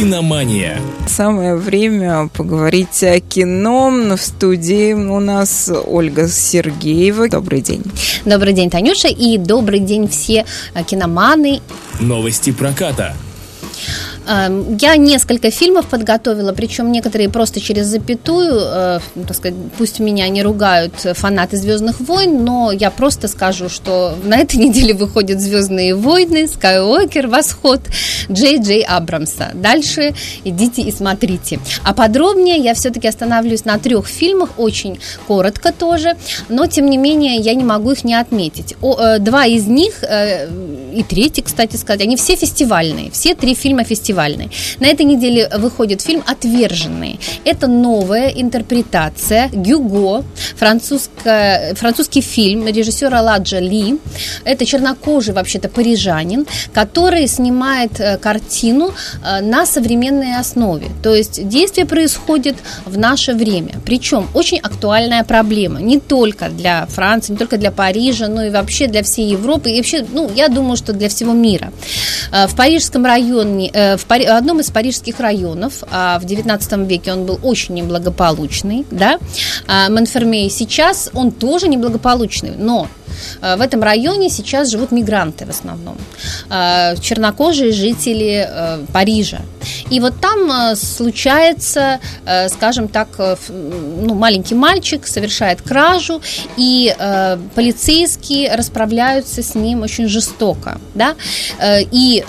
Киномания. 0.00 0.80
Самое 1.06 1.56
время 1.56 2.30
поговорить 2.34 3.04
о 3.04 3.20
кино. 3.20 3.90
В 3.90 4.18
студии 4.18 4.94
у 4.94 5.20
нас 5.20 5.70
Ольга 5.86 6.26
Сергеева. 6.26 7.28
Добрый 7.28 7.60
день. 7.60 7.82
Добрый 8.24 8.54
день, 8.54 8.70
Танюша, 8.70 9.08
и 9.08 9.36
добрый 9.36 9.80
день 9.80 10.08
все 10.08 10.46
э, 10.72 10.84
киноманы. 10.84 11.60
Новости 12.00 12.50
проката. 12.50 13.14
Эм, 14.30 14.76
я 14.76 14.96
несколько 14.96 15.50
фильмов 15.50 15.86
подготовила, 15.86 16.52
причем 16.52 16.92
некоторые 16.92 17.28
просто 17.28 17.60
через 17.60 17.86
запятую, 17.86 18.60
э, 18.62 19.00
так 19.26 19.36
сказать, 19.36 19.56
пусть 19.76 19.98
меня 19.98 20.28
не 20.28 20.44
ругают 20.44 20.94
фанаты 20.94 21.56
Звездных 21.56 21.98
войн, 21.98 22.44
но 22.44 22.70
я 22.70 22.92
просто 22.92 23.26
скажу, 23.26 23.68
что 23.68 24.14
на 24.22 24.38
этой 24.38 24.56
неделе 24.64 24.94
выходят 24.94 25.40
Звездные 25.40 25.96
войны, 25.96 26.46
Скайуокер, 26.46 27.26
Восход, 27.26 27.80
Джей 28.30 28.58
Джей 28.58 28.82
Абрамса. 28.82 29.48
Дальше 29.54 30.14
идите 30.44 30.82
и 30.82 30.92
смотрите. 30.92 31.58
А 31.82 31.92
подробнее 31.92 32.58
я 32.58 32.74
все-таки 32.74 33.08
останавливаюсь 33.08 33.64
на 33.64 33.80
трех 33.80 34.06
фильмах, 34.06 34.50
очень 34.58 35.00
коротко 35.26 35.72
тоже, 35.72 36.16
но 36.48 36.66
тем 36.66 36.88
не 36.88 36.98
менее 36.98 37.34
я 37.34 37.54
не 37.54 37.64
могу 37.64 37.90
их 37.90 38.04
не 38.04 38.14
отметить. 38.14 38.76
О, 38.80 38.96
э, 38.96 39.18
два 39.18 39.46
из 39.46 39.66
них, 39.66 40.04
э, 40.04 40.48
и 40.94 41.02
третий, 41.02 41.42
кстати 41.42 41.74
сказать, 41.74 42.02
они 42.02 42.14
все 42.14 42.36
фестивальные, 42.36 43.10
все 43.10 43.34
три 43.34 43.56
фильма 43.56 43.82
фестивальные 43.82 44.19
фестивальной. 44.20 44.50
На 44.80 44.86
этой 44.86 45.06
неделе 45.06 45.48
выходит 45.58 46.00
фильм 46.00 46.22
«Отверженные». 46.26 47.18
Это 47.44 47.66
новая 47.66 48.28
интерпретация 48.28 49.48
Гюго, 49.52 50.24
французский 50.56 52.20
фильм 52.20 52.66
режиссера 52.66 53.20
Ладжа 53.22 53.60
Ли. 53.60 53.98
Это 54.44 54.66
чернокожий, 54.66 55.34
вообще-то, 55.34 55.68
парижанин, 55.68 56.46
который 56.74 57.26
снимает 57.28 58.00
э, 58.00 58.18
картину 58.18 58.92
э, 59.24 59.40
на 59.40 59.66
современной 59.66 60.40
основе. 60.40 60.86
То 61.02 61.14
есть 61.14 61.48
действие 61.48 61.86
происходит 61.86 62.56
в 62.86 62.98
наше 62.98 63.32
время. 63.32 63.72
Причем 63.84 64.28
очень 64.34 64.58
актуальная 64.58 65.24
проблема. 65.24 65.80
Не 65.80 65.98
только 65.98 66.48
для 66.48 66.86
Франции, 66.86 67.32
не 67.32 67.38
только 67.38 67.56
для 67.56 67.70
Парижа, 67.70 68.28
но 68.28 68.44
и 68.44 68.50
вообще 68.50 68.86
для 68.86 69.02
всей 69.02 69.30
Европы. 69.32 69.70
И 69.70 69.76
вообще, 69.76 70.04
ну, 70.12 70.30
я 70.34 70.48
думаю, 70.48 70.76
что 70.76 70.92
для 70.92 71.08
всего 71.08 71.32
мира. 71.32 71.72
Э, 72.32 72.46
в 72.46 72.54
парижском 72.54 73.04
районе, 73.04 73.70
в 74.00 74.06
Пари... 74.06 74.24
одном 74.24 74.60
из 74.60 74.70
парижских 74.70 75.20
районов, 75.20 75.84
а 75.90 76.18
в 76.18 76.24
19 76.24 76.72
веке 76.88 77.12
он 77.12 77.26
был 77.26 77.38
очень 77.42 77.74
неблагополучный, 77.74 78.86
да, 78.90 79.18
а 79.66 79.88
сейчас 80.50 81.10
он 81.14 81.30
тоже 81.30 81.68
неблагополучный, 81.68 82.52
но 82.56 82.88
в 83.40 83.60
этом 83.60 83.82
районе 83.82 84.30
сейчас 84.30 84.70
живут 84.70 84.92
мигранты 84.92 85.46
в 85.46 85.50
основном, 85.50 85.96
э, 86.50 86.96
чернокожие 87.00 87.72
жители 87.72 88.46
э, 88.48 88.84
Парижа. 88.92 89.40
И 89.90 90.00
вот 90.00 90.14
там 90.20 90.74
случается, 90.76 92.00
скажем 92.48 92.88
так, 92.88 93.08
ну, 93.48 94.14
маленький 94.14 94.54
мальчик 94.54 95.06
совершает 95.06 95.60
кражу, 95.60 96.22
и 96.56 96.94
полицейские 97.54 98.54
расправляются 98.54 99.42
с 99.42 99.54
ним 99.54 99.82
очень 99.82 100.08
жестоко. 100.08 100.80
Да? 100.94 101.14
И 101.62 102.24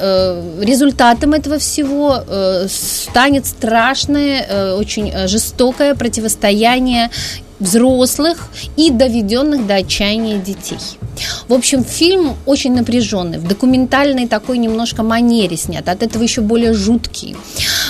результатом 0.62 1.34
этого 1.34 1.58
всего 1.60 2.24
станет 2.68 3.46
страшное, 3.46 4.76
очень 4.76 5.28
жестокое 5.28 5.96
противостояние 5.96 7.12
взрослых 7.62 8.50
и 8.76 8.90
доведенных 8.90 9.66
до 9.68 9.76
отчаяния 9.76 10.38
детей. 10.38 10.80
В 11.48 11.54
общем, 11.54 11.84
фильм 11.84 12.36
очень 12.46 12.74
напряженный, 12.74 13.38
в 13.38 13.48
документальной 13.48 14.28
такой 14.28 14.58
немножко 14.58 15.04
манере 15.04 15.58
снят, 15.58 15.88
от 15.88 16.04
этого 16.04 16.24
еще 16.24 16.42
более 16.42 16.74
жуткий. 16.74 17.36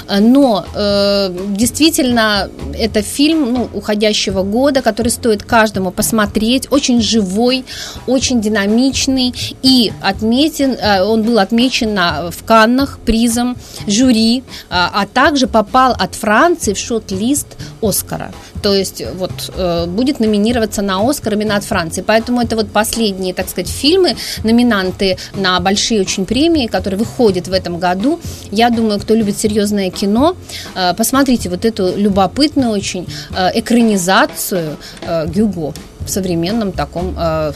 Но 0.10 0.66
э, 0.76 1.30
действительно, 1.50 2.50
это 2.78 3.02
фильм 3.02 3.54
ну, 3.54 3.70
уходящего 3.74 4.44
года, 4.44 4.82
который 4.82 5.10
стоит 5.10 5.44
каждому 5.44 5.92
посмотреть, 5.92 6.68
очень 6.72 7.02
живой, 7.02 7.64
очень 8.08 8.42
динамичный 8.42 9.34
и 9.62 9.94
отметен, 10.02 10.72
э, 10.72 11.04
он 11.04 11.24
был 11.24 11.40
отмечен 11.40 11.94
на, 11.94 12.32
в 12.32 12.44
Каннах 12.44 13.00
призом 13.06 13.56
жюри, 13.88 14.40
э, 14.40 14.42
а 14.70 15.06
также 15.06 15.48
попал 15.48 15.96
от 15.98 16.16
Франции 16.16 16.74
в 16.74 16.78
шот-лист 16.78 17.48
Оскара. 17.82 18.34
То 18.62 18.76
есть 18.76 19.04
вот 19.16 19.32
э, 19.56 19.86
будет 19.88 20.20
номинироваться 20.20 20.82
на 20.82 21.10
Оскар 21.10 21.34
именно 21.34 21.56
от 21.56 21.64
Франции. 21.64 22.04
Поэтому 22.06 22.42
это 22.42 22.56
вот 22.56 22.70
последние, 22.72 23.34
так 23.34 23.50
сказать, 23.50 23.70
фильмы, 23.70 24.16
номинанты 24.44 25.18
на 25.36 25.60
большие 25.60 26.02
очень 26.02 26.26
премии, 26.26 26.68
которые 26.68 27.00
выходят 27.00 27.48
в 27.48 27.54
этом 27.54 27.80
году. 27.80 28.20
Я 28.52 28.70
думаю, 28.70 29.00
кто 29.00 29.16
любит 29.16 29.38
серьезное 29.38 29.90
кино, 29.90 30.36
э, 30.76 30.94
посмотрите 30.94 31.50
вот 31.50 31.66
эту 31.66 31.96
любопытную 31.96 32.72
очень 32.72 33.08
э, 33.36 33.60
экранизацию 33.60 34.78
э, 35.02 35.28
Гюго 35.28 35.74
в 36.06 36.10
современном 36.10 36.72
таком, 36.72 37.16
э, 37.18 37.54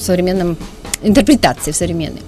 современном 0.00 0.56
интерпретации 1.04 1.72
современной. 1.72 2.22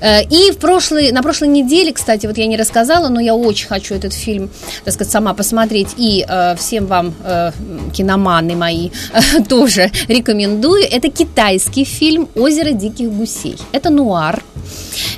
Э, 0.00 0.22
и 0.24 0.50
в 0.50 0.58
прошлый, 0.58 1.12
на 1.12 1.22
прошлой 1.22 1.48
неделе, 1.48 1.92
кстати, 1.92 2.26
вот 2.26 2.38
я 2.38 2.46
не 2.46 2.56
рассказала, 2.56 3.08
но 3.08 3.20
я 3.20 3.34
очень 3.34 3.68
хочу 3.68 3.94
этот 3.94 4.12
фильм, 4.12 4.50
так 4.84 4.94
сказать, 4.94 5.12
сама 5.12 5.34
посмотреть. 5.34 5.88
И 5.96 6.24
э, 6.28 6.54
всем 6.56 6.86
вам, 6.86 7.14
э, 7.24 7.52
киноманы 7.92 8.56
мои, 8.56 8.90
э, 9.12 9.42
тоже 9.48 9.90
рекомендую. 10.08 10.84
Это 10.90 11.08
китайский 11.10 11.84
фильм 11.84 12.28
«Озеро 12.34 12.72
диких 12.72 13.10
гусей». 13.10 13.56
Это 13.72 13.90
нуар. 13.90 14.42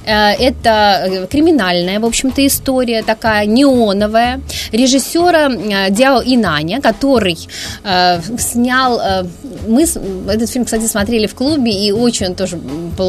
Э, 0.04 0.32
это 0.32 0.70
э, 1.06 1.26
криминальная, 1.26 2.00
в 2.00 2.04
общем-то, 2.04 2.46
история 2.46 3.02
такая 3.02 3.46
неоновая 3.46 4.40
режиссера 4.72 5.48
Дяо 5.90 6.22
Инаня, 6.24 6.80
который 6.80 7.38
э, 7.84 8.20
снял... 8.38 9.00
Э, 9.00 9.24
мы 9.68 9.82
этот 9.82 10.50
фильм, 10.50 10.64
кстати, 10.64 10.86
смотрели 10.86 11.26
в 11.26 11.34
клубе, 11.34 11.72
и 11.72 11.92
очень 11.92 12.34
тоже 12.34 12.58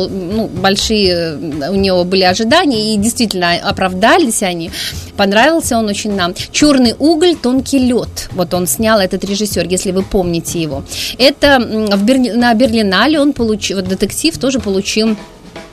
ну, 0.09 0.47
большие 0.47 1.38
у 1.69 1.75
него 1.75 2.03
были 2.03 2.23
ожидания, 2.23 2.94
и 2.94 2.97
действительно 2.97 3.53
оправдались 3.53 4.44
они. 4.44 4.72
Понравился 5.17 5.78
он 5.78 5.88
очень 5.88 6.13
нам. 6.16 6.33
«Черный 6.51 6.95
уголь, 7.00 7.35
тонкий 7.35 7.79
лед». 7.79 8.29
Вот 8.31 8.53
он 8.53 8.67
снял 8.67 9.00
этот 9.00 9.23
режиссер, 9.23 9.67
если 9.67 9.91
вы 9.91 10.03
помните 10.03 10.61
его. 10.61 10.83
Это 11.17 11.59
в 11.59 12.03
Берли... 12.03 12.31
на 12.31 12.53
Берлинале 12.53 13.19
он 13.19 13.33
получил, 13.33 13.78
вот 13.78 13.88
детектив 13.88 14.38
тоже 14.38 14.59
получил 14.59 15.16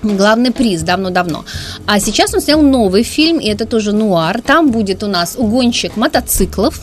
главный 0.03 0.51
приз 0.51 0.83
давно-давно. 0.83 1.45
А 1.87 2.01
сейчас 2.01 2.35
он 2.35 2.41
снял 2.41 2.63
новый 2.63 3.03
фильм, 3.03 3.39
и 3.39 3.47
это 3.47 3.67
тоже 3.67 3.93
нуар. 3.93 4.43
Там 4.43 4.71
будет 4.71 5.03
у 5.03 5.07
нас 5.07 5.37
угонщик 5.37 5.97
мотоциклов, 5.97 6.81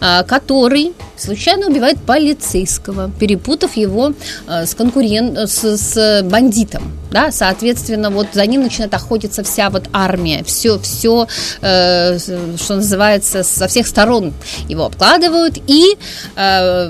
а, 0.00 0.22
который 0.22 0.92
случайно 1.20 1.68
убивает 1.68 1.98
полицейского, 2.00 3.10
перепутав 3.18 3.76
его 3.76 4.12
а, 4.46 4.66
с 4.66 4.74
конкурент, 4.74 5.38
с, 5.38 5.76
с 5.76 6.22
бандитом. 6.22 7.00
Да, 7.10 7.32
соответственно, 7.32 8.10
вот 8.10 8.28
за 8.34 8.46
ним 8.46 8.62
начинает 8.62 8.94
охотиться 8.94 9.42
вся 9.42 9.68
вот 9.68 9.88
армия, 9.92 10.44
все, 10.44 10.78
все, 10.78 11.26
э, 11.60 12.18
что 12.18 12.76
называется, 12.76 13.42
со 13.42 13.66
всех 13.66 13.88
сторон 13.88 14.32
его 14.68 14.84
обкладывают, 14.84 15.58
и, 15.66 15.96
э, 16.36 16.88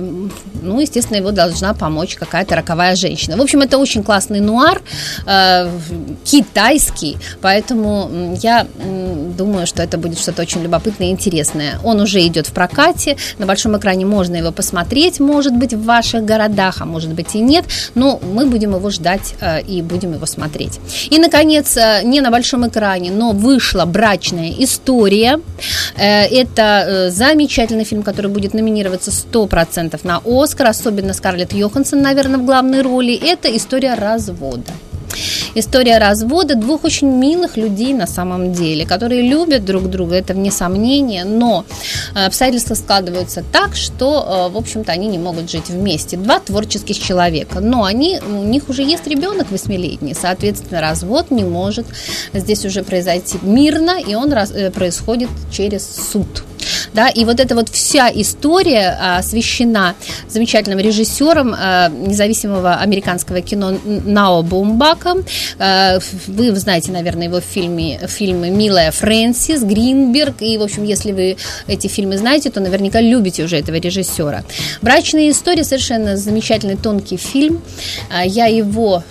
ну, 0.62 0.80
естественно, 0.80 1.16
его 1.16 1.30
должна 1.30 1.72
помочь 1.72 2.16
какая-то 2.16 2.54
роковая 2.54 2.96
женщина. 2.96 3.38
В 3.38 3.40
общем, 3.40 3.62
это 3.62 3.78
очень 3.78 4.02
классный 4.02 4.40
нуар, 4.40 4.82
э, 5.26 5.70
китайский, 6.24 7.16
поэтому 7.40 8.36
я 8.42 8.66
думаю, 9.38 9.66
что 9.66 9.82
это 9.82 9.96
будет 9.96 10.18
что-то 10.18 10.42
очень 10.42 10.62
любопытное 10.62 11.08
и 11.08 11.10
интересное. 11.12 11.78
Он 11.82 11.98
уже 11.98 12.20
идет 12.26 12.46
в 12.46 12.52
прокате, 12.52 13.16
на 13.38 13.46
большом 13.46 13.78
экране 13.78 14.04
можно 14.04 14.19
его 14.28 14.52
посмотреть, 14.52 15.20
может 15.20 15.54
быть, 15.54 15.74
в 15.74 15.84
ваших 15.84 16.24
городах, 16.24 16.80
а 16.80 16.84
может 16.84 17.10
быть 17.10 17.34
и 17.34 17.40
нет, 17.40 17.64
но 17.94 18.20
мы 18.34 18.46
будем 18.46 18.74
его 18.74 18.90
ждать 18.90 19.34
э, 19.40 19.62
и 19.62 19.82
будем 19.82 20.12
его 20.12 20.26
смотреть. 20.26 20.80
И, 21.10 21.18
наконец, 21.18 21.76
э, 21.76 22.02
не 22.04 22.20
на 22.20 22.30
большом 22.30 22.66
экране, 22.66 23.10
но 23.10 23.32
вышла 23.32 23.84
«Брачная 23.84 24.52
история». 24.58 25.40
Э, 25.96 26.24
это 26.24 27.10
замечательный 27.10 27.84
фильм, 27.84 28.02
который 28.02 28.30
будет 28.30 28.54
номинироваться 28.54 29.10
100% 29.10 30.00
на 30.04 30.20
«Оскар», 30.24 30.66
особенно 30.66 31.12
Скарлетт 31.14 31.52
Йоханссон, 31.52 32.02
наверное, 32.02 32.38
в 32.38 32.44
главной 32.44 32.82
роли. 32.82 33.14
Это 33.14 33.54
история 33.56 33.94
развода. 33.94 34.72
История 35.54 35.98
развода 35.98 36.54
двух 36.54 36.84
очень 36.84 37.08
милых 37.08 37.56
людей 37.56 37.92
на 37.92 38.06
самом 38.06 38.52
деле, 38.52 38.86
которые 38.86 39.22
любят 39.22 39.64
друг 39.64 39.88
друга, 39.90 40.16
это 40.16 40.34
вне 40.34 40.50
сомнения, 40.50 41.24
но 41.24 41.64
э, 42.14 42.26
обстоятельства 42.26 42.74
складываются 42.74 43.44
так, 43.52 43.76
что, 43.76 44.48
э, 44.48 44.52
в 44.52 44.56
общем-то, 44.56 44.92
они 44.92 45.08
не 45.08 45.18
могут 45.18 45.50
жить 45.50 45.68
вместе. 45.68 46.16
Два 46.16 46.40
творческих 46.40 46.98
человека, 46.98 47.60
но 47.60 47.84
они, 47.84 48.20
у 48.20 48.44
них 48.44 48.68
уже 48.68 48.82
есть 48.82 49.06
ребенок 49.06 49.50
восьмилетний, 49.50 50.14
соответственно, 50.14 50.80
развод 50.80 51.30
не 51.30 51.44
может 51.44 51.86
здесь 52.32 52.64
уже 52.64 52.82
произойти 52.82 53.38
мирно, 53.42 53.98
и 54.00 54.14
он 54.14 54.32
э, 54.32 54.70
происходит 54.70 55.30
через 55.50 55.88
суд. 56.12 56.44
Да, 56.94 57.08
и 57.08 57.24
вот 57.24 57.40
эта 57.40 57.54
вот 57.54 57.68
вся 57.68 58.10
история 58.12 58.96
а, 58.98 59.18
освещена 59.18 59.94
замечательным 60.28 60.78
режиссером 60.78 61.54
а, 61.56 61.88
независимого 61.88 62.76
американского 62.76 63.40
кино 63.40 63.78
Нао 63.84 64.42
Бумбака. 64.42 65.16
А, 65.58 65.98
вы 66.26 66.54
знаете, 66.56 66.92
наверное, 66.92 67.28
его 67.28 67.40
фильмы, 67.40 67.98
фильмы 68.08 68.50
«Милая 68.50 68.90
Фрэнсис», 68.90 69.62
«Гринберг», 69.62 70.42
и, 70.42 70.58
в 70.58 70.62
общем, 70.62 70.84
если 70.84 71.12
вы 71.12 71.36
эти 71.66 71.86
фильмы 71.86 72.18
знаете, 72.18 72.50
то 72.50 72.60
наверняка 72.60 73.00
любите 73.00 73.44
уже 73.44 73.56
этого 73.58 73.76
режиссера. 73.76 74.44
«Брачная 74.82 75.30
история» 75.30 75.64
совершенно 75.64 76.16
замечательный 76.16 76.76
тонкий 76.76 77.16
фильм. 77.16 77.62
Я 78.24 78.46
его 78.46 79.04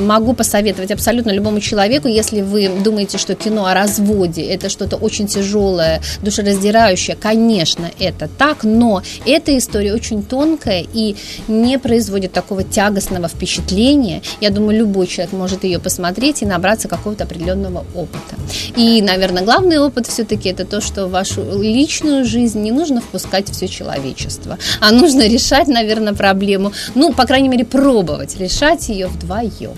могу 0.00 0.32
посоветовать 0.32 0.90
абсолютно 0.90 1.30
любому 1.30 1.60
человеку, 1.60 2.08
если 2.08 2.40
вы 2.40 2.68
думаете, 2.68 3.18
что 3.18 3.34
кино 3.34 3.66
о 3.66 3.74
разводе 3.74 4.42
это 4.42 4.68
что-то 4.68 4.96
очень 4.96 5.26
тяжелое, 5.26 6.00
душераздирающее, 6.22 7.16
конечно, 7.16 7.90
это 7.98 8.28
так, 8.28 8.64
но 8.64 9.02
эта 9.26 9.56
история 9.58 9.94
очень 9.94 10.22
тонкая 10.22 10.86
и 10.92 11.16
не 11.48 11.78
производит 11.78 12.32
такого 12.32 12.62
тягостного 12.62 13.28
впечатления. 13.28 14.22
Я 14.40 14.50
думаю, 14.50 14.78
любой 14.78 15.06
человек 15.06 15.32
может 15.32 15.64
ее 15.64 15.78
посмотреть 15.78 16.42
и 16.42 16.46
набраться 16.46 16.88
какого-то 16.88 17.24
определенного 17.24 17.84
опыта. 17.94 18.36
И, 18.76 19.02
наверное, 19.02 19.42
главный 19.42 19.78
опыт 19.78 20.06
все-таки 20.06 20.48
это 20.48 20.64
то, 20.64 20.80
что 20.80 21.06
в 21.06 21.10
вашу 21.10 21.60
личную 21.60 22.24
жизнь 22.24 22.60
не 22.60 22.70
нужно 22.70 23.00
впускать 23.00 23.50
все 23.50 23.66
человечество, 23.68 24.58
а 24.80 24.92
нужно 24.92 25.26
решать, 25.26 25.68
наверное, 25.68 26.14
проблему, 26.14 26.72
ну, 26.94 27.12
по 27.12 27.24
крайней 27.24 27.48
мере, 27.48 27.64
пробовать 27.64 28.38
решать 28.38 28.88
ее 28.88 29.08
вдвоем 29.08 29.39
вдвоем. 29.40 29.74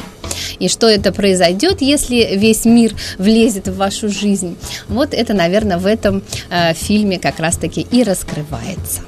И 0.58 0.68
что 0.68 0.88
это 0.88 1.12
произойдет, 1.12 1.80
если 1.80 2.36
весь 2.36 2.64
мир 2.64 2.94
влезет 3.18 3.68
в 3.68 3.76
вашу 3.76 4.08
жизнь? 4.08 4.56
Вот 4.88 5.14
это, 5.14 5.34
наверное, 5.34 5.78
в 5.78 5.86
этом 5.86 6.22
э, 6.50 6.74
фильме 6.74 7.18
как 7.18 7.40
раз-таки 7.40 7.80
и 7.80 8.02
раскрывается. 8.02 9.00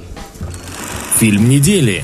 Фильм 1.19 1.47
недели. 1.47 2.03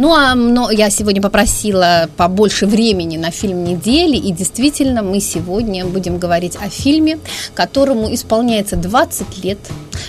Ну, 0.00 0.14
а 0.14 0.34
но 0.34 0.70
я 0.70 0.88
сегодня 0.88 1.20
попросила 1.20 2.08
побольше 2.16 2.64
времени 2.64 3.18
на 3.18 3.30
фильм 3.30 3.64
недели, 3.64 4.16
и 4.16 4.32
действительно 4.32 5.02
мы 5.02 5.20
сегодня 5.20 5.84
будем 5.84 6.16
говорить 6.16 6.56
о 6.56 6.70
фильме, 6.70 7.18
которому 7.54 8.12
исполняется 8.14 8.76
20 8.76 9.44
лет 9.44 9.58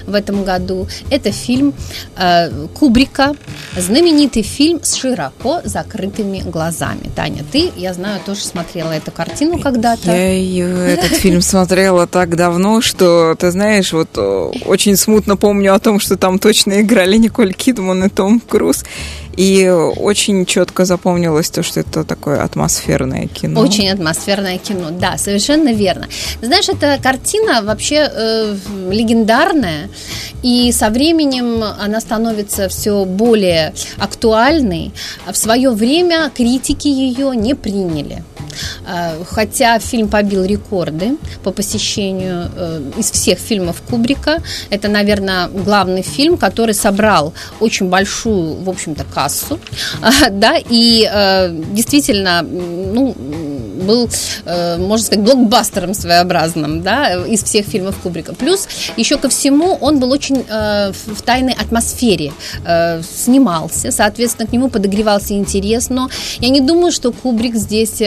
в 0.07 0.15
этом 0.15 0.45
году. 0.45 0.87
Это 1.09 1.33
фильм 1.33 1.73
э, 2.15 2.67
Кубрика, 2.73 3.35
знаменитый 3.75 4.43
фильм 4.43 4.79
с 4.81 4.95
широко 4.95 5.59
закрытыми 5.65 6.39
глазами. 6.39 7.11
Таня, 7.13 7.43
ты, 7.51 7.71
я 7.75 7.93
знаю, 7.93 8.21
тоже 8.25 8.41
смотрела 8.41 8.93
эту 8.93 9.11
картину 9.11 9.59
когда-то. 9.59 10.09
Я 10.09 10.31
ее, 10.31 10.93
этот 10.93 11.17
фильм 11.17 11.41
смотрела 11.41 12.07
так 12.07 12.37
давно, 12.37 12.79
что, 12.79 13.35
ты 13.35 13.51
знаешь, 13.51 13.91
вот 13.91 14.09
э, 14.15 14.51
очень 14.65 14.95
смутно 14.95 15.35
помню 15.35 15.75
о 15.75 15.79
том, 15.79 15.99
что 15.99 16.15
там 16.15 16.39
точно 16.39 16.79
играли 16.79 17.17
Николь 17.17 17.53
Кидман 17.53 18.05
и 18.05 18.09
Том 18.09 18.39
Круз. 18.39 18.85
И 19.37 19.67
очень 19.69 20.45
четко 20.45 20.85
запомнилось 20.85 21.49
то, 21.49 21.63
что 21.63 21.79
это 21.79 22.03
такое 22.03 22.43
атмосферное 22.43 23.27
кино. 23.27 23.61
Очень 23.61 23.89
атмосферное 23.89 24.57
кино, 24.57 24.89
да, 24.91 25.17
совершенно 25.17 25.73
верно. 25.73 26.07
Знаешь, 26.41 26.69
эта 26.69 26.99
картина 27.01 27.61
вообще 27.63 28.09
э, 28.11 28.55
легендарная, 28.89 29.89
и 30.43 30.71
со 30.71 30.89
временем 30.89 31.63
она 31.63 32.01
становится 32.01 32.67
все 32.67 33.05
более 33.05 33.73
актуальной. 33.97 34.91
В 35.31 35.37
свое 35.37 35.71
время 35.71 36.31
критики 36.33 36.87
ее 36.87 37.35
не 37.35 37.53
приняли. 37.53 38.23
Э, 38.85 39.23
хотя 39.29 39.79
фильм 39.79 40.07
побил 40.07 40.43
рекорды 40.43 41.17
по 41.43 41.51
посещению 41.51 42.49
э, 42.55 42.81
из 42.97 43.11
всех 43.11 43.39
фильмов 43.39 43.81
Кубрика. 43.89 44.41
Это, 44.69 44.87
наверное, 44.87 45.47
главный 45.47 46.01
фильм, 46.01 46.37
который 46.37 46.73
собрал 46.73 47.33
очень 47.59 47.89
большую, 47.89 48.55
в 48.63 48.69
общем-то, 48.69 49.03
кассу. 49.03 49.59
Да, 50.31 50.57
и 50.57 51.09
э, 51.11 51.49
действительно, 51.73 52.41
ну, 52.41 53.15
был, 53.81 54.09
можно 54.45 55.05
сказать, 55.05 55.23
блокбастером 55.23 55.93
своеобразным, 55.93 56.81
да, 56.81 57.25
из 57.25 57.43
всех 57.43 57.65
фильмов 57.65 57.95
Кубрика. 58.01 58.33
Плюс, 58.33 58.67
еще 58.97 59.17
ко 59.17 59.29
всему, 59.29 59.77
он 59.81 59.99
был 59.99 60.11
очень 60.11 60.43
в 60.43 61.21
тайной 61.23 61.53
атмосфере 61.53 62.33
снимался, 63.01 63.91
соответственно, 63.91 64.47
к 64.47 64.53
нему 64.53 64.69
подогревался 64.69 65.33
интерес, 65.33 65.89
но 65.89 66.09
я 66.39 66.49
не 66.49 66.61
думаю, 66.61 66.91
что 66.91 67.11
Кубрик 67.11 67.55
здесь 67.55 68.01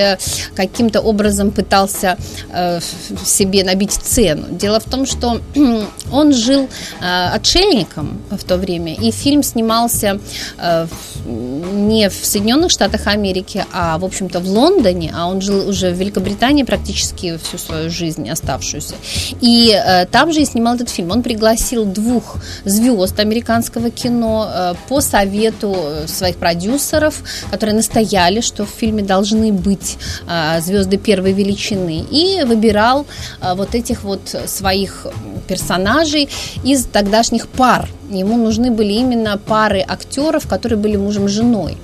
каким-то 0.54 1.00
образом 1.00 1.50
пытался 1.50 2.16
э, 2.52 2.80
себе 3.24 3.64
набить 3.64 3.92
цену. 3.92 4.46
Дело 4.50 4.80
в 4.80 4.84
том, 4.84 5.06
что 5.06 5.40
он 6.12 6.32
жил 6.32 6.68
э, 7.00 7.26
отшельником 7.28 8.20
в 8.30 8.44
то 8.44 8.56
время, 8.56 8.94
и 8.94 9.10
фильм 9.10 9.42
снимался 9.42 10.20
э, 10.58 10.86
не 11.26 12.08
в 12.08 12.14
Соединенных 12.14 12.70
Штатах 12.70 13.06
Америки, 13.06 13.64
а, 13.72 13.98
в 13.98 14.04
общем-то, 14.04 14.40
в 14.40 14.48
Лондоне, 14.48 15.12
а 15.16 15.26
он 15.26 15.40
жил 15.40 15.63
уже 15.64 15.90
в 15.90 15.94
Великобритании 15.94 16.62
практически 16.62 17.38
всю 17.42 17.58
свою 17.58 17.90
жизнь 17.90 18.28
оставшуюся. 18.28 18.94
И 19.40 19.72
э, 19.74 20.06
там 20.06 20.32
же 20.32 20.40
и 20.40 20.44
снимал 20.44 20.76
этот 20.76 20.90
фильм. 20.90 21.10
Он 21.10 21.22
пригласил 21.22 21.84
двух 21.84 22.36
звезд 22.64 23.18
американского 23.20 23.90
кино 23.90 24.50
э, 24.52 24.74
по 24.88 25.00
совету 25.00 25.76
своих 26.06 26.36
продюсеров, 26.36 27.22
которые 27.50 27.76
настояли, 27.76 28.40
что 28.40 28.64
в 28.64 28.70
фильме 28.70 29.02
должны 29.02 29.52
быть 29.52 29.96
э, 30.28 30.60
звезды 30.60 30.96
первой 30.96 31.32
величины, 31.32 32.04
и 32.10 32.44
выбирал 32.44 33.06
э, 33.40 33.54
вот 33.54 33.74
этих 33.74 34.04
вот 34.04 34.34
своих 34.46 35.06
персонажей 35.44 36.28
из 36.64 36.84
тогдашних 36.84 37.48
пар 37.48 37.88
Ему 38.10 38.36
нужны 38.36 38.70
были 38.70 38.92
именно 38.92 39.38
пары 39.38 39.80
актеров, 39.80 40.46
которые 40.46 40.78
были 40.78 40.96
мужем 40.96 41.26
и 41.26 41.28
женой. 41.28 41.76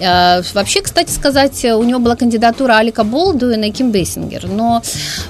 Э, 0.00 0.42
вообще, 0.54 0.82
кстати 0.82 1.10
сказать, 1.10 1.64
у 1.64 1.82
него 1.82 2.00
была 2.00 2.16
кандидатура 2.16 2.78
Алека 2.78 3.04
Болдуина 3.04 3.66
и 3.66 3.70
Ким 3.70 3.92
Бейсингер, 3.92 4.48
но 4.48 4.82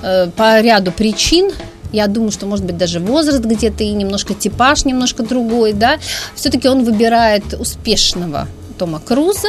э, 0.03 0.29
по 0.37 0.61
ряду 0.61 0.91
причин 0.91 1.51
я 1.93 2.07
думаю, 2.07 2.31
что, 2.31 2.47
может 2.47 2.65
быть, 2.65 2.77
даже 2.77 3.01
возраст 3.01 3.41
где-то 3.41 3.85
и 3.85 3.91
немножко 3.91 4.35
типаж 4.35 4.85
немножко 4.85 5.23
другой, 5.23 5.73
да, 5.73 5.99
все-таки 6.35 6.69
он 6.69 6.85
выбирает 6.85 7.55
успешного 7.59 8.47
Тома 8.79 9.01
Круза 9.01 9.49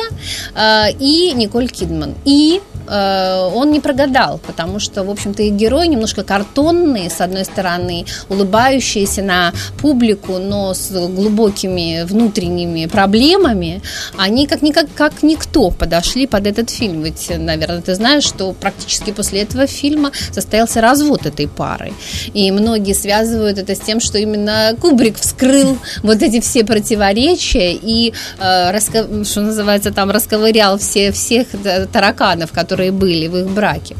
э, 0.56 0.92
и 1.00 1.32
Николь 1.34 1.70
Кидман. 1.70 2.16
И 2.26 2.62
Э, 2.90 3.50
он 3.54 3.72
не 3.72 3.80
прогадал, 3.80 4.40
потому 4.46 4.80
что, 4.80 5.04
в 5.04 5.10
общем-то, 5.10 5.44
и 5.44 5.50
герои 5.50 5.88
немножко 5.88 6.24
картонные, 6.24 7.10
с 7.10 7.22
одной 7.22 7.46
стороны, 7.46 8.06
улыбающиеся 8.30 9.22
на 9.22 9.54
публику, 9.78 10.40
но 10.40 10.74
с 10.74 10.90
глубокими 10.92 12.04
внутренними 12.04 12.88
проблемами, 12.88 13.82
они 14.18 14.48
как, 14.48 14.62
никак, 14.62 14.88
как 14.96 15.24
никто 15.24 15.70
подошли 15.70 16.26
под 16.26 16.48
этот 16.48 16.70
фильм. 16.70 17.04
Ведь, 17.04 17.32
наверное, 17.38 17.82
ты 17.82 17.94
знаешь, 17.94 18.24
что 18.24 18.54
практически 18.54 19.12
после 19.12 19.42
этого 19.42 19.68
фильма 19.68 20.12
состоялся 20.32 20.82
развод 20.82 21.26
этой 21.26 21.48
пары. 21.48 21.94
И 22.34 22.52
многие 22.52 22.94
связывают 22.94 23.60
это 23.60 23.76
с 23.76 23.80
тем, 23.80 24.00
что 24.00 24.18
именно 24.18 24.76
Кубрик 24.82 25.18
вскрыл 25.20 25.78
вот 26.02 26.22
эти 26.24 26.40
все 26.40 26.64
противоречия 26.64 27.74
и, 27.74 28.14
э, 28.40 28.80
что 29.24 29.42
называется, 29.42 29.92
там 29.92 30.10
расковырял 30.10 30.78
все, 30.80 31.12
всех 31.12 31.48
тараканов, 31.92 32.52
которые 32.52 32.79
которые 32.80 32.92
были 32.92 33.28
в 33.28 33.38
их 33.38 33.48
браке. 33.48 33.96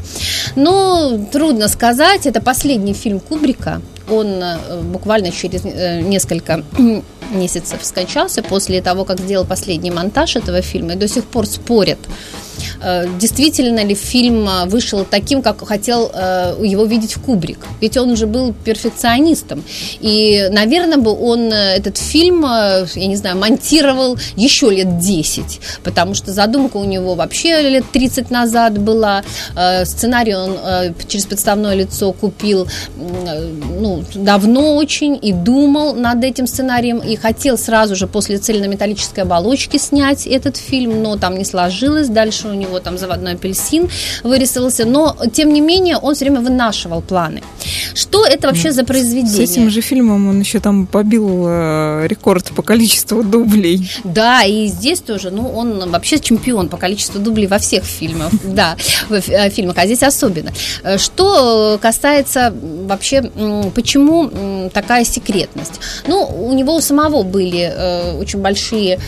Но 0.56 1.18
трудно 1.32 1.68
сказать, 1.68 2.26
это 2.26 2.40
последний 2.40 2.94
фильм 2.94 3.20
Кубрика. 3.20 3.80
Он 4.08 4.26
э, 4.42 4.80
буквально 4.82 5.30
через 5.30 5.64
э, 5.64 6.00
несколько 6.00 6.62
месяцев 7.30 7.78
скончался 7.82 8.42
после 8.42 8.80
того, 8.80 9.04
как 9.04 9.20
сделал 9.20 9.44
последний 9.44 9.90
монтаж 9.90 10.36
этого 10.36 10.62
фильма, 10.62 10.92
и 10.92 10.96
до 10.96 11.08
сих 11.08 11.24
пор 11.24 11.46
спорят 11.46 11.98
действительно 13.18 13.84
ли 13.84 13.94
фильм 13.94 14.48
э, 14.48 14.66
вышел 14.66 15.04
таким, 15.04 15.42
как 15.42 15.66
хотел 15.66 16.10
э, 16.12 16.56
его 16.62 16.84
видеть 16.84 17.14
Кубрик. 17.14 17.58
Ведь 17.80 17.96
он 17.96 18.10
уже 18.10 18.26
был 18.26 18.54
перфекционистом. 18.64 19.62
И, 20.00 20.48
наверное, 20.50 20.98
бы 20.98 21.12
он 21.12 21.52
этот 21.52 21.98
фильм, 21.98 22.42
я 22.42 23.06
не 23.06 23.16
знаю, 23.16 23.36
монтировал 23.36 24.18
еще 24.36 24.70
лет 24.70 24.98
10, 24.98 25.60
потому 25.84 26.14
что 26.14 26.32
задумка 26.32 26.78
у 26.78 26.84
него 26.84 27.14
вообще 27.14 27.60
лет 27.68 27.84
30 27.92 28.30
назад 28.30 28.78
была. 28.78 29.22
Сценарий 29.84 30.34
он 30.34 30.58
через 31.06 31.26
подставное 31.26 31.74
лицо 31.74 32.12
купил 32.12 32.66
ну, 32.96 34.04
давно 34.14 34.76
очень 34.76 35.18
и 35.20 35.32
думал 35.32 35.94
над 35.94 36.24
этим 36.24 36.46
сценарием 36.46 36.98
и 36.98 37.16
хотел 37.16 37.58
сразу 37.58 37.96
же 37.96 38.06
после 38.06 38.38
цельнометаллической 38.38 39.24
оболочки 39.24 39.76
снять 39.76 40.26
этот 40.26 40.56
фильм, 40.56 41.02
но 41.02 41.16
там 41.16 41.36
не 41.36 41.44
сложилось. 41.44 42.08
Дальше 42.08 42.48
у 42.48 42.54
него 42.54 42.69
там 42.78 42.98
заводной 42.98 43.34
апельсин 43.34 43.88
вырисовался, 44.22 44.84
но 44.84 45.16
тем 45.32 45.52
не 45.52 45.60
менее 45.60 45.96
он 45.96 46.14
все 46.14 46.24
время 46.24 46.40
вынашивал 46.40 47.02
планы. 47.02 47.42
Что 47.94 48.24
это 48.24 48.48
вообще 48.48 48.72
за 48.72 48.84
произведение? 48.84 49.46
С 49.46 49.50
этим 49.50 49.70
же 49.70 49.80
фильмом 49.80 50.28
он 50.28 50.40
еще 50.40 50.60
там 50.60 50.86
побил 50.86 51.44
э, 51.46 52.06
рекорд 52.06 52.50
по 52.52 52.62
количеству 52.62 53.22
дублей. 53.22 53.90
Да, 54.04 54.44
и 54.44 54.66
здесь 54.66 55.00
тоже, 55.00 55.30
ну, 55.30 55.48
он 55.48 55.90
вообще 55.90 56.18
чемпион 56.18 56.68
по 56.68 56.76
количеству 56.76 57.20
дублей 57.20 57.46
во 57.46 57.58
всех 57.58 57.84
фильмах, 57.84 58.30
да, 58.44 58.76
в 59.08 59.14
э, 59.14 59.50
фильмах, 59.50 59.76
а 59.78 59.86
здесь 59.86 60.02
особенно. 60.02 60.52
Э, 60.82 60.98
что 60.98 61.78
касается 61.80 62.54
вообще, 62.86 63.22
почему 63.74 64.70
такая 64.72 65.04
секретность? 65.04 65.80
Ну, 66.06 66.24
у 66.24 66.52
него 66.52 66.76
у 66.76 66.80
самого 66.80 67.22
были 67.22 68.18
очень 68.20 68.40
большие 68.40 68.98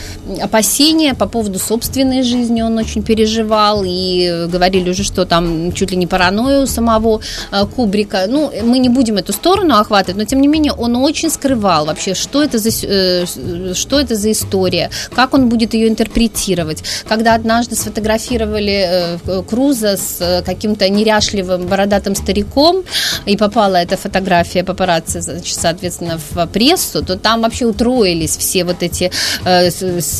опасения 0.41 1.13
по 1.13 1.27
поводу 1.27 1.59
собственной 1.59 2.23
жизни, 2.23 2.61
он 2.61 2.77
очень 2.77 3.03
переживал, 3.03 3.52
и 3.83 4.47
говорили 4.47 4.89
уже, 4.89 5.03
что 5.03 5.25
там 5.25 5.71
чуть 5.73 5.91
ли 5.91 5.97
не 5.97 6.07
паранойю 6.07 6.67
самого 6.67 7.21
э, 7.51 7.65
Кубрика. 7.75 8.25
Ну, 8.27 8.51
мы 8.63 8.79
не 8.79 8.89
будем 8.89 9.17
эту 9.17 9.33
сторону 9.33 9.75
охватывать, 9.75 10.17
но 10.17 10.25
тем 10.25 10.41
не 10.41 10.47
менее 10.47 10.73
он 10.73 10.95
очень 10.95 11.29
скрывал 11.29 11.85
вообще, 11.85 12.13
что 12.13 12.43
это 12.43 12.57
за, 12.59 12.69
э, 12.69 13.25
что 13.73 13.99
это 13.99 14.15
за 14.15 14.31
история, 14.31 14.89
как 15.15 15.33
он 15.33 15.49
будет 15.49 15.73
ее 15.73 15.87
интерпретировать. 15.87 16.83
Когда 17.07 17.35
однажды 17.35 17.75
сфотографировали 17.75 19.19
Круза 19.49 19.97
с 19.97 20.43
каким-то 20.45 20.89
неряшливым 20.89 21.67
бородатым 21.67 22.15
стариком, 22.15 22.83
и 23.25 23.37
попала 23.37 23.77
эта 23.77 23.97
фотография 23.97 24.63
папарацци, 24.63 25.21
значит, 25.21 25.57
соответственно, 25.59 26.19
в 26.31 26.47
прессу, 26.47 27.03
то 27.03 27.17
там 27.17 27.41
вообще 27.41 27.65
утроились 27.65 28.37
все 28.37 28.63
вот 28.63 28.83
эти 28.83 29.11
э, 29.45 29.69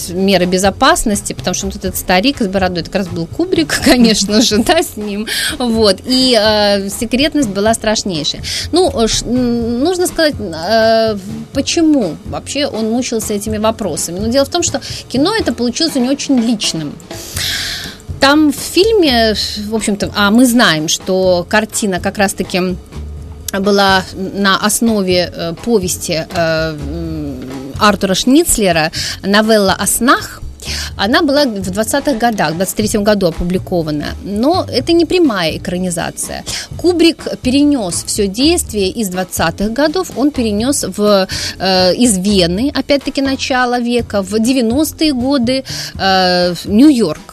меры 0.09 0.45
безопасности, 0.45 1.33
потому 1.33 1.53
что 1.53 1.67
вот 1.67 1.75
этот 1.75 1.95
старик 1.95 2.41
с 2.41 2.47
бородой, 2.47 2.81
это 2.81 2.91
как 2.91 3.01
раз 3.01 3.07
был 3.07 3.22
Кубрик, 3.25 3.81
конечно 3.85 4.41
же, 4.41 4.57
да, 4.59 4.81
с 4.81 4.97
ним, 4.97 5.27
вот, 5.57 5.97
и 6.05 6.37
э, 6.39 6.89
секретность 6.89 7.49
была 7.49 7.73
страшнейшая. 7.73 8.43
Ну, 8.71 8.91
нужно 9.25 10.07
сказать, 10.07 10.35
э, 10.39 11.17
почему 11.53 12.15
вообще 12.25 12.67
он 12.67 12.89
мучился 12.91 13.33
этими 13.33 13.57
вопросами. 13.57 14.19
Но 14.19 14.27
дело 14.27 14.45
в 14.45 14.49
том, 14.49 14.63
что 14.63 14.81
кино 15.09 15.33
это 15.35 15.53
получилось 15.53 15.95
у 15.95 15.99
него 15.99 16.11
очень 16.11 16.37
личным. 16.39 16.93
Там 18.19 18.53
в 18.53 18.55
фильме, 18.55 19.35
в 19.67 19.75
общем-то, 19.75 20.11
а 20.15 20.31
мы 20.31 20.45
знаем, 20.45 20.87
что 20.87 21.45
картина 21.49 21.99
как 21.99 22.17
раз-таки 22.17 22.77
была 23.59 24.03
на 24.13 24.57
основе 24.57 25.31
э, 25.31 25.53
повести 25.63 26.25
э, 26.33 26.77
Артура 27.79 28.13
Шницлера 28.13 28.91
«Новелла 29.21 29.73
о 29.73 29.85
снах», 29.87 30.42
она 30.97 31.21
была 31.21 31.45
в 31.45 31.69
20-х 31.69 32.13
годах, 32.13 32.53
в 32.53 32.61
23-м 32.61 33.03
году 33.03 33.27
опубликована, 33.27 34.07
но 34.23 34.65
это 34.69 34.93
не 34.93 35.05
прямая 35.05 35.57
экранизация. 35.57 36.43
Кубрик 36.77 37.39
перенес 37.41 38.03
все 38.05 38.27
действие 38.27 38.89
из 38.89 39.09
20-х 39.09 39.69
годов, 39.69 40.11
он 40.15 40.31
перенес 40.31 40.83
в, 40.83 41.27
э, 41.59 41.95
из 41.95 42.17
Вены, 42.17 42.71
опять-таки, 42.73 43.21
начала 43.21 43.79
века, 43.79 44.21
в 44.21 44.33
90-е 44.35 45.13
годы 45.13 45.63
э, 45.99 46.53
Нью-Йорк. 46.65 47.32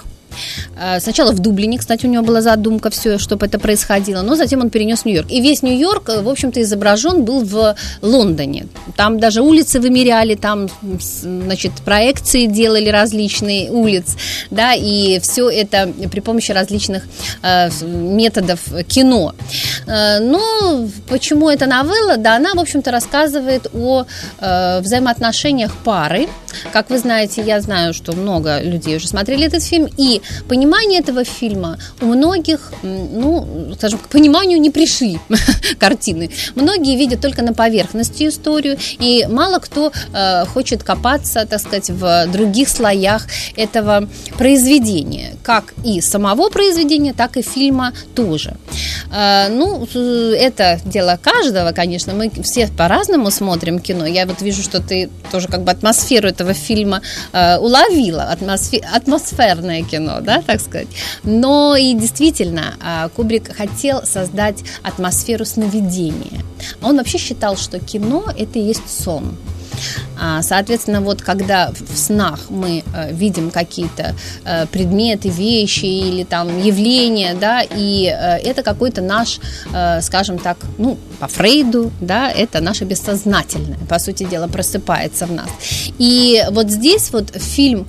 Э, 0.76 1.00
сначала 1.00 1.32
в 1.32 1.38
Дублине, 1.38 1.78
кстати, 1.78 2.06
у 2.06 2.08
него 2.08 2.24
была 2.24 2.40
задумка 2.40 2.90
все, 2.90 3.18
чтобы 3.18 3.46
это 3.46 3.58
происходило, 3.58 4.22
но 4.22 4.36
затем 4.36 4.60
он 4.60 4.70
перенес 4.70 5.00
в 5.00 5.04
Нью-Йорк. 5.04 5.30
И 5.30 5.40
весь 5.40 5.62
Нью-Йорк, 5.62 6.08
э, 6.08 6.22
в 6.22 6.28
общем-то, 6.28 6.60
изображен 6.62 7.24
был 7.24 7.44
в 7.44 7.74
Лондоне. 8.02 8.66
Там 8.96 9.18
даже 9.20 9.42
улицы 9.42 9.80
вымеряли, 9.80 10.34
там, 10.34 10.68
значит, 11.00 11.72
проекции 11.84 12.46
делали 12.46 12.88
различные 12.88 13.70
улиц, 13.70 14.16
да, 14.50 14.74
и 14.74 15.18
все 15.20 15.48
это 15.50 15.92
при 16.10 16.20
помощи 16.20 16.52
различных 16.52 17.04
э, 17.42 17.68
методов 17.82 18.60
кино. 18.88 19.34
Но 19.86 20.88
почему 21.08 21.48
эта 21.48 21.66
новелла? 21.66 22.16
Да, 22.16 22.36
она, 22.36 22.54
в 22.54 22.60
общем-то, 22.60 22.90
рассказывает 22.90 23.66
о 23.74 24.04
взаимоотношениях 24.80 25.72
пары. 25.84 26.28
Как 26.72 26.90
вы 26.90 26.98
знаете, 26.98 27.42
я 27.42 27.60
знаю, 27.60 27.94
что 27.94 28.12
много 28.12 28.60
людей 28.60 28.96
уже 28.96 29.08
смотрели 29.08 29.46
этот 29.46 29.62
фильм, 29.62 29.88
и 29.96 30.20
понимание 30.48 31.00
этого 31.00 31.24
фильма 31.24 31.78
у 32.00 32.06
многих, 32.06 32.72
ну, 32.82 33.74
скажем, 33.76 33.98
к 33.98 34.08
пониманию 34.08 34.60
не 34.60 34.70
пришли 34.70 35.18
картины. 35.78 36.30
Многие 36.54 36.96
видят 36.96 37.20
только 37.20 37.42
на 37.42 37.52
поверхности 37.52 38.28
историю, 38.28 38.78
и 38.98 39.26
мало 39.28 39.58
кто 39.58 39.92
э, 40.12 40.44
хочет 40.46 40.82
копаться, 40.82 41.46
так 41.46 41.60
сказать, 41.60 41.90
в 41.90 42.26
других 42.32 42.68
слоях 42.68 43.26
этого 43.56 44.08
произведения, 44.38 45.34
как 45.42 45.74
и 45.84 46.00
самого 46.00 46.50
произведения, 46.50 47.12
так 47.12 47.36
и 47.36 47.42
фильма 47.42 47.92
тоже. 48.14 48.56
Э, 49.12 49.48
ну, 49.48 49.86
это 49.94 50.80
дело 50.84 51.18
каждого, 51.22 51.72
конечно, 51.72 52.14
мы 52.14 52.30
все 52.42 52.68
по-разному 52.68 53.30
смотрим 53.30 53.78
кино. 53.78 54.06
Я 54.06 54.26
вот 54.26 54.42
вижу, 54.42 54.62
что 54.62 54.80
ты 54.80 55.10
тоже 55.30 55.48
как 55.48 55.62
бы 55.62 55.70
атмосферу 55.70 56.28
этого 56.40 56.54
фильма 56.54 57.02
э, 57.32 57.58
уловила, 57.58 58.24
атмосфер, 58.24 58.80
атмосферное 58.92 59.82
кино, 59.82 60.20
да, 60.20 60.42
так 60.42 60.60
сказать. 60.60 60.88
Но 61.22 61.76
и 61.76 61.94
действительно, 61.94 62.74
а, 62.80 63.08
Кубрик 63.10 63.54
хотел 63.54 64.02
создать 64.04 64.64
атмосферу 64.82 65.44
сновидения. 65.44 66.42
Он 66.82 66.96
вообще 66.96 67.18
считал, 67.18 67.56
что 67.56 67.78
кино– 67.78 68.24
это 68.38 68.58
и 68.58 68.62
есть 68.62 68.88
сон. 68.88 69.36
А, 70.18 70.42
соответственно, 70.42 71.00
вот 71.00 71.22
когда 71.22 71.72
в 71.72 71.96
снах 71.96 72.50
мы 72.50 72.82
э, 72.94 73.12
видим 73.12 73.50
какие-то 73.50 74.14
э, 74.44 74.66
предметы, 74.66 75.28
вещи 75.28 75.84
или 75.84 76.24
там 76.24 76.62
явления, 76.62 77.34
да, 77.34 77.62
и 77.62 78.06
э, 78.06 78.38
это 78.38 78.62
какой-то 78.62 79.02
наш, 79.02 79.40
скажем 80.02 80.38
так, 80.38 80.58
ну, 80.78 80.98
по 81.18 81.28
Фрейду, 81.28 81.90
да, 82.00 82.30
это 82.30 82.60
наше 82.60 82.84
бессознательное, 82.84 83.78
по 83.88 83.98
сути 83.98 84.24
дела, 84.24 84.48
просыпается 84.48 85.26
в 85.26 85.32
нас. 85.32 85.48
И 85.98 86.42
вот 86.50 86.70
здесь 86.70 87.10
вот 87.12 87.30
фильм 87.34 87.86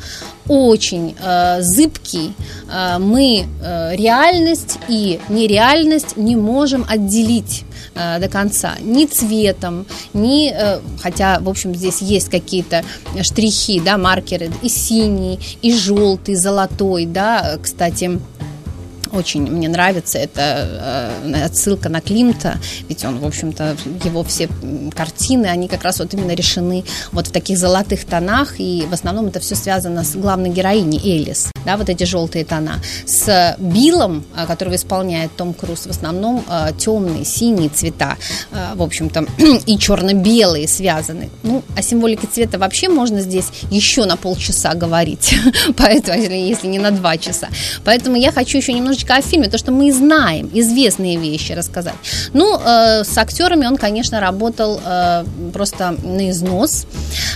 очень 0.51 1.15
э, 1.17 1.62
зыбкий. 1.62 2.34
Э, 2.70 2.98
мы 3.00 3.46
э, 3.63 3.96
реальность 3.96 4.79
и 4.89 5.20
нереальность 5.29 6.17
не 6.17 6.36
можем 6.36 6.86
отделить 6.89 7.63
э, 7.96 8.20
до 8.20 8.27
конца 8.27 8.74
ни 8.81 9.05
цветом, 9.05 9.86
ни, 10.13 10.51
э, 10.51 10.81
хотя, 11.01 11.39
в 11.39 11.48
общем, 11.48 11.74
здесь 11.74 12.01
есть 12.01 12.29
какие-то 12.29 12.84
штрихи, 13.22 13.79
да, 13.79 13.98
маркеры, 13.98 14.51
и 14.62 14.67
синий, 14.67 15.39
и 15.62 15.74
желтый, 15.74 16.36
золотой, 16.36 17.05
да, 17.05 17.58
кстати, 17.63 18.20
очень 19.11 19.43
мне 19.43 19.67
нравится 19.69 20.17
это 20.17 21.11
э, 21.23 21.43
отсылка 21.45 21.89
на 21.89 22.01
Климта, 22.01 22.57
ведь 22.89 23.03
он, 23.05 23.19
в 23.19 23.25
общем-то, 23.25 23.75
его 24.03 24.23
все 24.23 24.49
картины, 24.95 25.47
они 25.47 25.67
как 25.67 25.83
раз 25.83 25.99
вот 25.99 26.13
именно 26.13 26.31
решены 26.31 26.83
вот 27.11 27.27
в 27.27 27.31
таких 27.31 27.57
золотых 27.57 28.05
тонах, 28.05 28.59
и 28.59 28.85
в 28.89 28.93
основном 28.93 29.27
это 29.27 29.39
все 29.39 29.55
связано 29.55 30.03
с 30.03 30.15
главной 30.15 30.49
героиней 30.49 30.99
Элис, 31.03 31.51
да, 31.65 31.77
вот 31.77 31.89
эти 31.89 32.03
желтые 32.03 32.45
тона. 32.45 32.79
С 33.05 33.55
Биллом, 33.59 34.23
э, 34.35 34.45
которого 34.45 34.75
исполняет 34.75 35.35
Том 35.35 35.53
Круз, 35.53 35.85
в 35.85 35.89
основном 35.89 36.43
э, 36.47 36.71
темные, 36.77 37.25
синие 37.25 37.69
цвета, 37.69 38.17
в 38.75 38.81
общем-то, 38.81 39.25
и 39.65 39.77
черно-белые 39.77 40.67
связаны. 40.67 41.29
Ну, 41.43 41.63
о 41.75 41.81
символике 41.81 42.27
цвета 42.27 42.57
вообще 42.57 42.89
можно 42.89 43.21
здесь 43.21 43.47
еще 43.69 44.05
на 44.05 44.17
полчаса 44.17 44.73
говорить, 44.73 45.35
поэтому, 45.77 46.21
если 46.21 46.67
не 46.67 46.79
на 46.79 46.91
два 46.91 47.17
часа. 47.17 47.47
Поэтому 47.83 48.15
я 48.15 48.31
хочу 48.31 48.57
еще 48.57 48.73
немножечко 48.73 49.15
о 49.15 49.21
фильме, 49.21 49.49
то, 49.49 49.57
что 49.57 49.71
мы 49.71 49.91
знаем, 49.91 50.49
известные 50.53 51.17
вещи 51.17 51.53
рассказать. 51.53 51.95
Ну, 52.33 52.57
э, 52.57 53.03
с 53.03 53.17
актерами 53.17 53.65
он, 53.65 53.77
конечно, 53.77 54.19
работал 54.19 54.79
э, 54.83 55.25
просто 55.53 55.95
на 56.03 56.29
износ, 56.29 56.85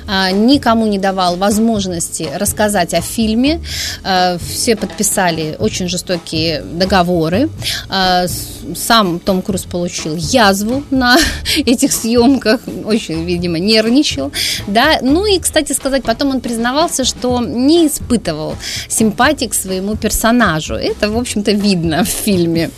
э, 0.08 0.32
никому 0.32 0.86
не 0.88 1.00
давал 1.00 1.38
возможности 1.38 2.27
рассказать 2.36 2.94
о 2.94 3.01
фильме, 3.01 3.62
э, 4.03 4.15
все 4.40 4.76
подписали 4.76 5.56
очень 5.60 5.88
жестокие 5.88 6.62
договоры, 6.62 7.50
э, 7.90 8.28
сам 8.76 9.20
Том 9.20 9.42
Круз 9.42 9.64
получил 9.64 10.16
язву 10.16 10.84
на 10.92 11.18
этих 11.58 11.92
съемках, 11.92 12.62
очень, 12.86 13.24
видимо, 13.26 13.60
нервничал, 13.60 14.32
да, 14.68 15.00
ну 15.02 15.26
и, 15.26 15.40
кстати 15.40 15.74
сказать, 15.74 16.04
потом 16.04 16.30
он 16.30 16.42
признавался, 16.42 17.04
что 17.04 17.42
не 17.42 17.88
испытывал 17.88 18.56
симпатии 18.88 19.46
к 19.46 19.54
своему 19.54 19.96
персонажу, 19.96 20.76
это, 20.76 21.10
в 21.10 21.18
общем-то, 21.18 21.52
видно 21.52 22.04
в 22.04 22.10
фильме, 22.10 22.72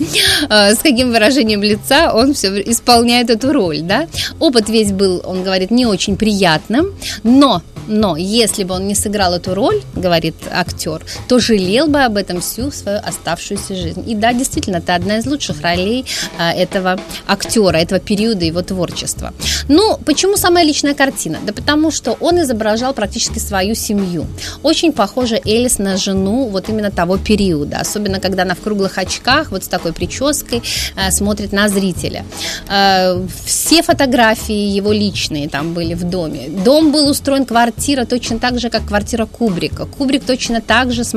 э, 0.50 0.76
с 0.76 0.80
каким 0.80 1.12
выражением 1.12 1.64
лица 1.64 2.14
он 2.14 2.34
все 2.34 2.48
исполняет 2.62 3.30
эту 3.30 3.54
роль, 3.54 3.82
да. 3.82 4.08
Опыт 4.40 4.70
весь 4.70 4.92
был, 4.92 5.22
он 5.26 5.44
говорит, 5.44 5.72
не 5.72 5.86
очень 5.86 6.18
приятным, 6.18 6.94
но 7.24 7.62
но 7.88 8.18
если 8.18 8.64
бы 8.64 8.76
он 8.76 8.88
не 8.88 8.96
сыграл 8.96 9.34
эту 9.34 9.56
роль, 9.56 9.82
говорит 9.96 10.36
актер, 10.52 11.02
то 11.28 11.40
жалел 11.40 11.88
бы 11.88 12.04
об 12.04 12.18
этом 12.18 12.42
всю 12.42 12.72
свою 12.72 13.00
оставшуюся 13.00 13.76
жизнь. 13.76 14.04
И 14.10 14.16
да, 14.16 14.34
действительно, 14.34 14.78
это 14.78 14.96
одна 14.96 15.18
из 15.18 15.26
лучших 15.26 15.62
ролей 15.62 16.06
а, 16.38 16.54
этого 16.54 17.00
актера, 17.28 17.78
этого 17.78 18.00
периода 18.00 18.46
его 18.46 18.62
творчества. 18.62 19.34
Ну, 19.68 19.98
почему 20.06 20.38
самая 20.38 20.64
личная 20.64 20.94
картина? 20.94 21.40
Да 21.46 21.54
потому 21.54 21.92
что 21.92 22.18
он 22.20 22.42
изображал 22.42 22.94
практически 22.94 23.40
свою 23.40 23.76
семью. 23.76 24.26
Очень 24.64 24.94
похожа 24.94 25.40
Элис 25.46 25.80
на 25.80 25.98
жену 25.98 26.48
вот 26.48 26.70
именно 26.70 26.92
того 26.92 27.18
периода, 27.18 27.80
особенно 27.80 28.20
когда 28.20 28.44
она 28.44 28.56
в 28.56 28.60
круглых 28.60 28.98
очках, 28.98 29.52
вот 29.52 29.64
с 29.64 29.68
такой 29.68 29.94
прической, 29.94 30.62
э, 30.96 31.12
смотрит 31.12 31.52
на 31.52 31.68
зрителя. 31.68 32.26
Э, 32.70 33.22
все 33.46 33.84
фотографии 33.84 34.78
его 34.78 34.92
личные 34.94 35.50
там 35.50 35.74
были 35.74 35.94
в 35.94 36.04
доме. 36.04 36.48
Дом 36.48 36.92
был 36.92 37.10
устроен, 37.10 37.46
квартира 37.46 38.06
точно 38.06 38.40
так 38.40 38.60
же, 38.60 38.70
как 38.70 38.86
квартира 38.86 39.26
Кубрика. 39.26 39.86
Кубрик 39.86 40.24
точно 40.24 40.62
так 40.62 40.94
же 40.94 41.04
смотрел 41.04 41.17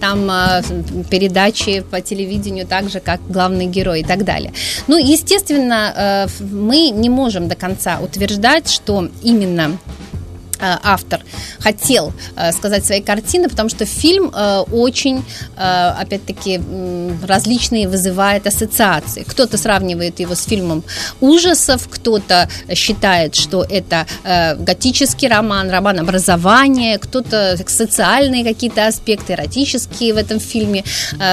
там 0.00 0.30
э, 0.30 0.62
передачи 1.10 1.80
по 1.80 2.00
телевидению 2.00 2.66
так 2.66 2.88
же, 2.90 3.00
как 3.00 3.20
главный 3.28 3.66
герой 3.66 4.00
и 4.00 4.04
так 4.04 4.24
далее. 4.24 4.52
Ну, 4.86 4.96
естественно, 4.96 5.92
э, 5.96 6.44
мы 6.44 6.90
не 6.90 7.08
можем 7.08 7.48
до 7.48 7.54
конца 7.54 7.98
утверждать, 8.00 8.70
что 8.70 9.08
именно 9.22 9.78
автор 10.60 11.20
хотел 11.60 12.12
э, 12.36 12.52
сказать 12.52 12.84
своей 12.84 13.02
картины, 13.02 13.48
потому 13.48 13.68
что 13.68 13.84
фильм 13.84 14.30
э, 14.34 14.64
очень, 14.72 15.24
опять-таки, 15.56 16.60
различные 17.26 17.88
вызывает 17.88 18.46
ассоциации. 18.46 19.22
Кто-то 19.22 19.58
сравнивает 19.58 20.20
его 20.20 20.34
с 20.34 20.44
фильмом 20.44 20.84
ужасов, 21.20 21.88
кто-то 21.88 22.48
считает, 22.74 23.34
что 23.34 23.64
это 23.68 24.06
готический 24.58 25.28
роман, 25.28 25.70
роман 25.70 25.98
образования, 25.98 26.98
кто-то 26.98 27.56
социальные 27.66 28.44
какие-то 28.44 28.86
аспекты, 28.86 29.34
эротические 29.34 30.14
в 30.14 30.16
этом 30.16 30.40
фильме, 30.40 30.84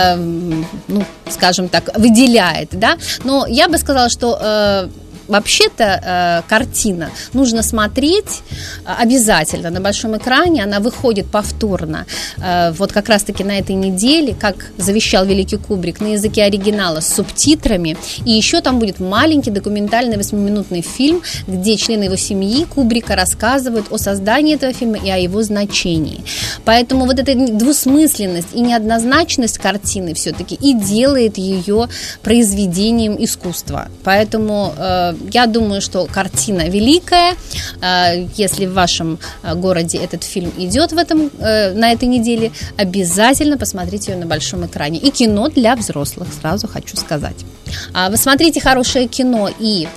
ну, 0.08 1.06
скажем 1.30 1.70
так, 1.70 1.98
выделяет, 1.98 2.70
да. 2.72 2.98
Но 3.24 3.46
я 3.48 3.68
бы 3.68 3.78
сказала, 3.78 4.10
что 4.10 4.90
вообще-то 5.28 5.84
э, 5.84 6.50
картина 6.50 7.10
нужно 7.34 7.64
смотреть 7.64 8.42
э, 8.86 8.90
обязательно 8.98 9.70
на 9.70 9.82
большом 9.82 10.18
экране, 10.18 10.64
она 10.64 10.80
выходит 10.80 11.28
повторно, 11.28 12.06
э, 12.38 12.72
вот 12.72 12.92
как 12.92 13.10
раз-таки 13.10 13.44
на 13.44 13.58
этой 13.60 13.76
неделе, 13.76 14.36
как 14.40 14.72
завещал 14.78 15.26
Великий 15.26 15.58
Кубрик, 15.58 16.02
на 16.02 16.14
языке 16.14 16.44
оригинала 16.44 17.00
с 17.00 17.14
субтитрами, 17.14 17.98
и 18.26 18.32
еще 18.32 18.62
там 18.62 18.80
будет 18.80 19.00
маленький 19.00 19.52
документальный 19.52 20.18
восьмиминутный 20.18 20.82
фильм, 20.82 21.22
где 21.48 21.78
члены 21.78 22.06
его 22.06 22.16
семьи 22.16 22.66
Кубрика 22.66 23.16
рассказывают 23.16 23.88
о 23.92 23.98
создании 23.98 24.56
этого 24.56 24.74
фильма 24.74 24.98
и 24.98 25.10
о 25.10 25.18
его 25.18 25.42
значении. 25.44 26.24
Поэтому 26.66 27.06
вот 27.06 27.20
эта 27.20 27.36
двусмысленность 27.36 28.50
и 28.54 28.62
неоднозначность 28.62 29.58
картины 29.58 30.14
все-таки 30.14 30.56
и 30.56 30.74
делает 30.74 31.38
ее 31.38 31.88
произведением 32.22 33.16
искусства. 33.20 33.90
Поэтому 34.04 34.74
э, 34.78 35.15
я 35.32 35.46
думаю, 35.46 35.82
что 35.82 36.06
картина 36.06 36.70
великая. 36.70 37.36
Э, 37.82 38.28
если 38.36 38.66
в 38.66 38.74
вашем 38.74 39.20
э, 39.44 39.56
городе 39.56 39.98
этот 39.98 40.24
фильм 40.24 40.52
идет 40.58 40.92
в 40.92 40.98
этом, 40.98 41.32
э, 41.40 41.74
на 41.74 41.92
этой 41.92 42.08
неделе, 42.08 42.52
обязательно 42.78 43.58
посмотрите 43.58 44.12
ее 44.12 44.18
на 44.18 44.26
большом 44.26 44.66
экране. 44.66 45.00
И 45.00 45.12
кино 45.12 45.50
для 45.50 45.76
взрослых, 45.76 46.28
сразу 46.42 46.68
хочу 46.68 46.98
сказать. 46.98 47.46
А 47.94 48.10
вы 48.10 48.18
смотрите 48.18 48.62
хорошее 48.62 49.08
кино 49.08 49.50
и 49.60 49.88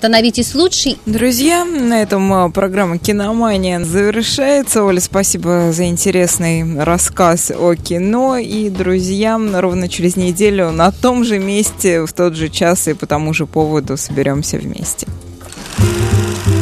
становитесь 0.00 0.54
лучше. 0.54 0.96
Друзья, 1.04 1.66
на 1.66 2.00
этом 2.00 2.50
программа 2.52 2.96
«Киномания» 2.96 3.84
завершается. 3.84 4.82
Оля, 4.82 4.98
спасибо 4.98 5.72
за 5.72 5.88
интересный 5.88 6.82
рассказ 6.82 7.52
о 7.54 7.74
кино. 7.74 8.38
И, 8.38 8.70
друзья, 8.70 9.38
ровно 9.38 9.90
через 9.90 10.16
неделю 10.16 10.70
на 10.70 10.90
том 10.90 11.22
же 11.22 11.38
месте, 11.38 12.06
в 12.06 12.14
тот 12.14 12.34
же 12.34 12.48
час 12.48 12.88
и 12.88 12.94
по 12.94 13.04
тому 13.04 13.34
же 13.34 13.44
поводу 13.44 13.98
соберемся 13.98 14.56
вместе. 14.56 15.06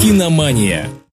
«Киномания» 0.03 0.89